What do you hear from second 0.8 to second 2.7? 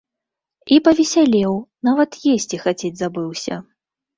павесялеў, нават есці